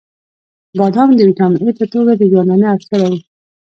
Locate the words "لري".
3.03-3.19